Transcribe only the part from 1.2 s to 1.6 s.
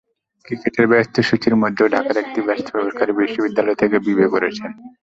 সূচির